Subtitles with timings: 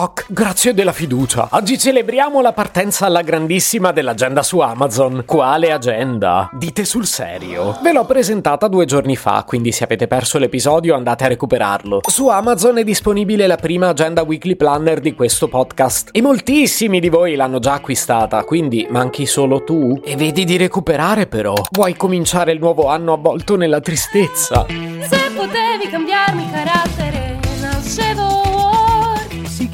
[0.00, 1.48] toc, grazie della fiducia.
[1.50, 5.24] Oggi celebriamo la partenza alla grandissima dell'agenda su Amazon.
[5.26, 6.48] Quale agenda?
[6.54, 7.78] Dite sul serio.
[7.82, 12.00] Ve l'ho presentata due giorni fa, quindi se avete perso l'episodio andate a recuperarlo.
[12.08, 17.10] Su Amazon è disponibile la prima agenda weekly planner di questo podcast e moltissimi di
[17.10, 20.00] voi l'hanno già acquistata, quindi manchi solo tu.
[20.02, 21.52] E vedi di recuperare però.
[21.72, 24.64] Vuoi cominciare il nuovo anno avvolto nella tristezza?
[24.66, 28.29] Se potevi cambiarmi carattere, nascevo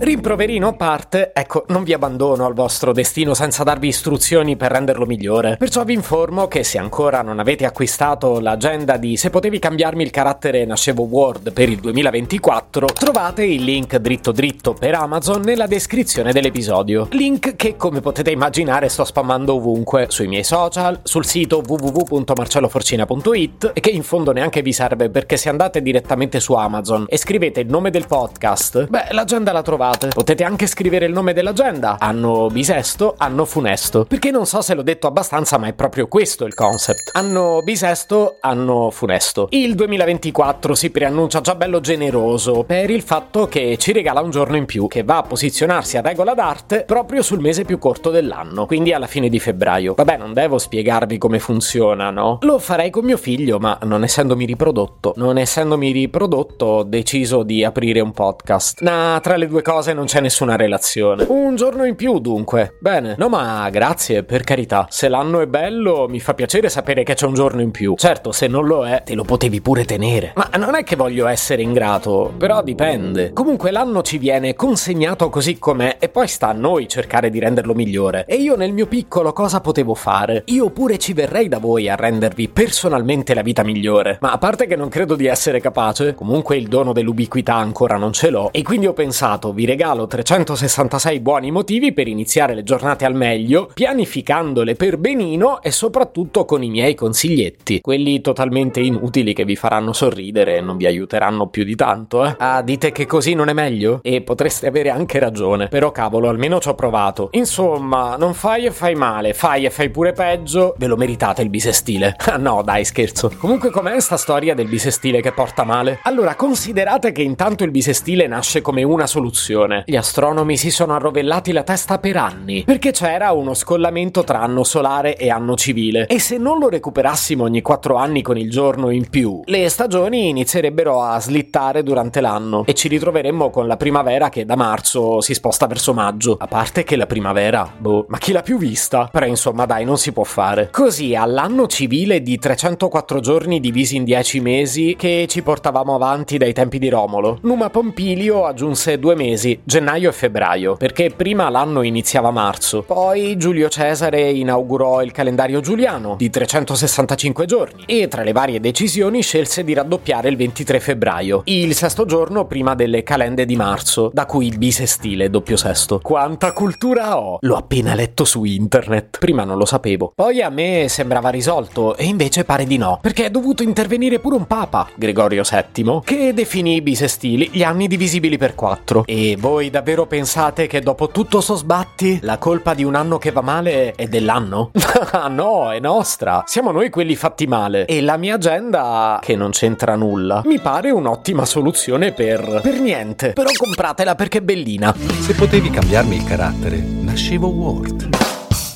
[0.00, 5.06] Rimproverino a parte, ecco, non vi abbandono al vostro destino senza darvi istruzioni per renderlo
[5.06, 5.56] migliore.
[5.56, 10.10] Perciò vi informo che se ancora non avete acquistato l'agenda di Se potevi cambiarmi il
[10.10, 16.32] carattere nascevo Word per il 2024, trovate il link dritto dritto per Amazon nella descrizione
[16.32, 17.08] dell'episodio.
[17.10, 23.80] Link che, come potete immaginare, sto spammando ovunque, sui miei social, sul sito www.marcelloforcina.it e
[23.80, 27.68] che in fondo neanche vi serve perché se andate direttamente su Amazon e scrivete il
[27.68, 29.86] nome del podcast, beh, l'agenda la trovate.
[29.96, 31.96] Potete anche scrivere il nome dell'agenda.
[31.98, 34.04] Anno bisesto, anno funesto.
[34.04, 37.10] Perché non so se l'ho detto abbastanza, ma è proprio questo il concept.
[37.14, 39.48] Anno bisesto, anno funesto.
[39.50, 44.56] Il 2024 si preannuncia già bello generoso per il fatto che ci regala un giorno
[44.56, 48.66] in più, che va a posizionarsi a regola d'arte proprio sul mese più corto dell'anno,
[48.66, 49.94] quindi alla fine di febbraio.
[49.94, 52.38] Vabbè, non devo spiegarvi come funziona, no?
[52.42, 55.12] Lo farei con mio figlio, ma non essendomi riprodotto.
[55.16, 58.82] Non essendomi riprodotto, ho deciso di aprire un podcast.
[58.82, 61.24] Nah, tra le due cose non c'è nessuna relazione.
[61.28, 62.76] Un giorno in più, dunque.
[62.80, 63.14] Bene.
[63.18, 64.86] No, ma grazie, per carità.
[64.90, 67.94] Se l'anno è bello, mi fa piacere sapere che c'è un giorno in più.
[67.96, 70.32] Certo, se non lo è, te lo potevi pure tenere.
[70.34, 73.32] Ma non è che voglio essere ingrato, però dipende.
[73.32, 77.74] Comunque l'anno ci viene consegnato così com'è e poi sta a noi cercare di renderlo
[77.74, 78.24] migliore.
[78.26, 80.42] E io nel mio piccolo cosa potevo fare?
[80.46, 84.18] Io pure ci verrei da voi a rendervi personalmente la vita migliore.
[84.20, 88.12] Ma a parte che non credo di essere capace, comunque il dono dell'ubiquità ancora non
[88.12, 88.50] ce l'ho.
[88.52, 93.68] E quindi ho pensato, vi regalo 366 buoni motivi per iniziare le giornate al meglio,
[93.74, 99.92] pianificandole per benino e soprattutto con i miei consiglietti, quelli totalmente inutili che vi faranno
[99.92, 102.34] sorridere e non vi aiuteranno più di tanto, eh.
[102.38, 104.00] Ah, dite che così non è meglio?
[104.02, 107.28] E potreste avere anche ragione, però cavolo, almeno ci ho provato.
[107.32, 111.50] Insomma, non fai e fai male, fai e fai pure peggio, ve lo meritate il
[111.50, 112.16] bisestile.
[112.28, 113.32] Ah no, dai, scherzo.
[113.38, 116.00] Comunque com'è sta storia del bisestile che porta male?
[116.02, 119.57] Allora, considerate che intanto il bisestile nasce come una soluzione.
[119.84, 124.62] Gli astronomi si sono arrovellati la testa per anni, perché c'era uno scollamento tra anno
[124.64, 126.06] solare e anno civile.
[126.06, 130.28] E se non lo recuperassimo ogni 4 anni con il giorno in più, le stagioni
[130.28, 135.34] inizierebbero a slittare durante l'anno e ci ritroveremmo con la primavera che da marzo si
[135.34, 136.36] sposta verso maggio.
[136.38, 139.08] A parte che la primavera, boh, ma chi l'ha più vista?
[139.10, 140.68] Però insomma, dai, non si può fare.
[140.70, 146.52] Così all'anno civile di 304 giorni divisi in 10 mesi che ci portavamo avanti dai
[146.52, 152.28] tempi di Romolo, Numa Pompilio aggiunse due mesi, gennaio e febbraio, perché prima l'anno iniziava
[152.28, 152.82] a marzo.
[152.82, 159.22] Poi Giulio Cesare inaugurò il calendario giuliano di 365 giorni e tra le varie decisioni
[159.22, 164.26] scelse di raddoppiare il 23 febbraio, il sesto giorno prima delle calende di marzo, da
[164.26, 166.00] cui il bisestile doppio sesto.
[166.02, 167.38] Quanta cultura ho!
[167.40, 169.18] L'ho appena letto su internet.
[169.18, 170.12] Prima non lo sapevo.
[170.14, 174.36] Poi a me sembrava risolto e invece pare di no, perché è dovuto intervenire pure
[174.36, 179.04] un papa, Gregorio VII, che definì i bisestili gli anni divisibili per quattro.
[179.06, 183.30] E voi davvero pensate che dopo tutto sto sbatti la colpa di un anno che
[183.30, 184.70] va male è dell'anno?
[185.10, 186.42] Ah no, è nostra.
[186.46, 187.86] Siamo noi quelli fatti male.
[187.86, 192.60] E la mia agenda, che non c'entra nulla, mi pare un'ottima soluzione per...
[192.62, 193.32] per niente.
[193.32, 194.94] Però compratela perché è bellina.
[195.20, 198.08] Se potevi cambiarmi il carattere, nascevo Word.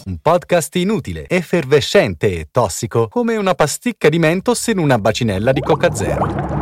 [0.04, 5.60] Un podcast inutile, effervescente e tossico, come una pasticca di mentos in una bacinella di
[5.60, 6.61] Coca Zero.